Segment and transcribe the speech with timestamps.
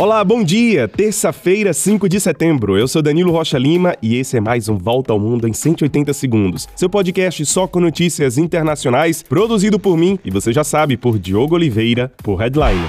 [0.00, 0.88] Olá, bom dia!
[0.88, 2.78] Terça-feira, 5 de setembro.
[2.78, 6.14] Eu sou Danilo Rocha Lima e esse é mais um Volta ao Mundo em 180
[6.14, 6.66] segundos.
[6.74, 11.54] Seu podcast só com notícias internacionais, produzido por mim e você já sabe, por Diogo
[11.54, 12.88] Oliveira, por Headline.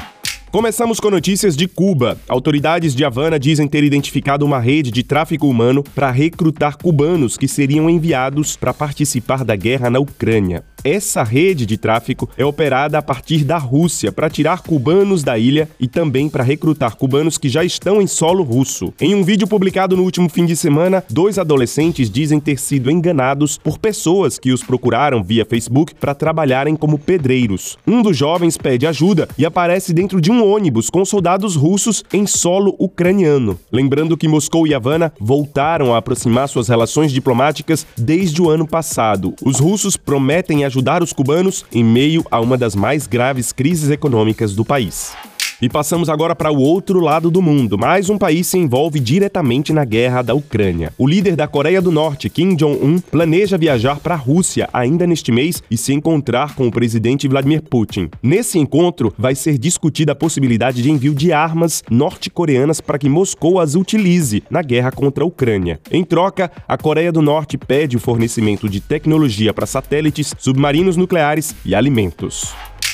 [0.52, 2.18] Começamos com notícias de Cuba.
[2.28, 7.48] Autoridades de Havana dizem ter identificado uma rede de tráfico humano para recrutar cubanos que
[7.48, 10.62] seriam enviados para participar da guerra na Ucrânia.
[10.84, 15.70] Essa rede de tráfico é operada a partir da Rússia para tirar cubanos da ilha
[15.80, 18.92] e também para recrutar cubanos que já estão em solo russo.
[19.00, 23.60] Em um vídeo publicado no último fim de semana, dois adolescentes dizem ter sido enganados
[23.60, 27.78] por pessoas que os procuraram via Facebook para trabalharem como pedreiros.
[27.86, 32.28] Um dos jovens pede ajuda e aparece dentro de um ônibus com soldados russos em
[32.28, 33.60] solo ucraniano.
[33.72, 39.34] Lembrando que Moscou e Havana voltaram a aproximar suas relações diplomáticas desde o ano passado.
[39.44, 44.56] Os russos prometem ajudar os cubanos em meio a uma das mais graves crises econômicas
[44.56, 45.14] do país.
[45.62, 47.78] E passamos agora para o outro lado do mundo.
[47.78, 50.92] Mais um país se envolve diretamente na guerra da Ucrânia.
[50.98, 55.32] O líder da Coreia do Norte, Kim Jong-un, planeja viajar para a Rússia ainda neste
[55.32, 58.10] mês e se encontrar com o presidente Vladimir Putin.
[58.24, 63.60] Nesse encontro, vai ser discutida a possibilidade de envio de armas norte-coreanas para que Moscou
[63.60, 65.80] as utilize na guerra contra a Ucrânia.
[65.92, 71.56] Em troca, a Coreia do Norte pede o fornecimento de tecnologia para satélites, submarinos nucleares
[71.64, 72.52] e alimentos.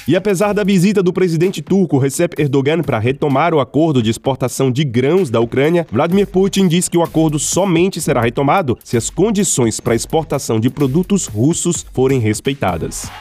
[0.08, 4.72] E apesar da visita do presidente turco Recep Erdogan para retomar o acordo de exportação
[4.72, 9.10] de grãos da Ucrânia, Vladimir Putin diz que o acordo somente será retomado se as
[9.10, 13.12] condições para exportação de produtos russos forem respeitadas.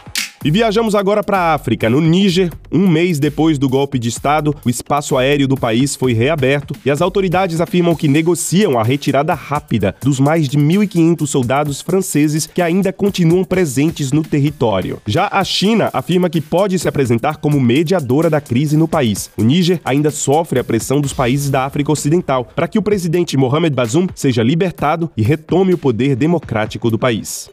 [0.47, 1.91] E viajamos agora para a África.
[1.91, 6.13] No Níger, um mês depois do golpe de Estado, o espaço aéreo do país foi
[6.13, 11.83] reaberto e as autoridades afirmam que negociam a retirada rápida dos mais de 1.500 soldados
[11.83, 15.03] franceses que ainda continuam presentes no território.
[15.05, 19.29] Já a China afirma que pode se apresentar como mediadora da crise no país.
[19.37, 23.37] O Níger ainda sofre a pressão dos países da África Ocidental para que o presidente
[23.37, 27.51] Mohamed Bazoum seja libertado e retome o poder democrático do país.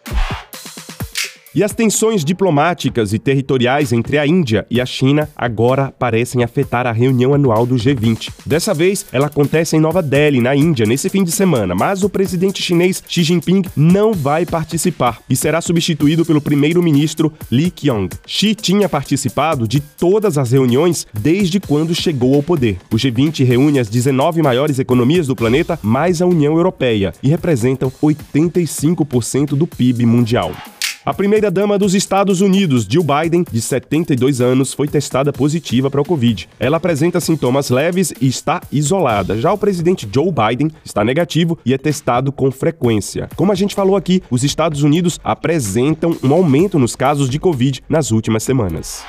[1.55, 6.87] E as tensões diplomáticas e territoriais entre a Índia e a China agora parecem afetar
[6.87, 8.31] a reunião anual do G20.
[8.43, 12.09] Dessa vez, ela acontece em Nova Delhi, na Índia, nesse fim de semana, mas o
[12.09, 18.09] presidente chinês Xi Jinping não vai participar e será substituído pelo primeiro-ministro Li Qiang.
[18.25, 22.79] Xi tinha participado de todas as reuniões desde quando chegou ao poder.
[22.91, 27.91] O G20 reúne as 19 maiores economias do planeta mais a União Europeia e representam
[28.01, 30.51] 85% do PIB mundial.
[31.05, 36.05] A primeira-dama dos Estados Unidos, Jill Biden, de 72 anos, foi testada positiva para o
[36.05, 36.47] Covid.
[36.57, 39.37] Ela apresenta sintomas leves e está isolada.
[39.37, 43.27] Já o presidente Joe Biden está negativo e é testado com frequência.
[43.35, 47.83] Como a gente falou aqui, os Estados Unidos apresentam um aumento nos casos de Covid
[47.89, 49.03] nas últimas semanas.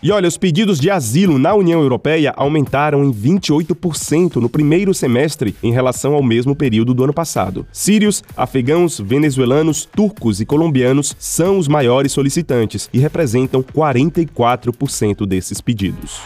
[0.00, 5.56] E olha, os pedidos de asilo na União Europeia aumentaram em 28% no primeiro semestre
[5.60, 7.66] em relação ao mesmo período do ano passado.
[7.72, 16.20] Sírios, afegãos, venezuelanos, turcos e colombianos são os maiores solicitantes e representam 44% desses pedidos.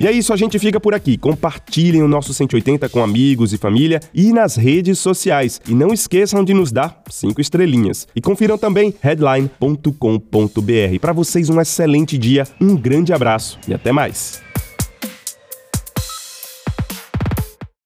[0.00, 1.18] E é isso, a gente fica por aqui.
[1.18, 5.60] Compartilhem o nosso 180 com amigos e família e nas redes sociais.
[5.68, 8.06] E não esqueçam de nos dar cinco estrelinhas.
[8.14, 10.98] E confiram também headline.com.br.
[11.00, 14.47] Para vocês, um excelente dia, um grande abraço e até mais.